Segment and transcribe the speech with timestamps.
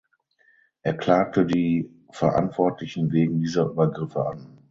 [0.81, 4.57] Er klagte die Verantwortlichen wegen dieser Übergriffe an.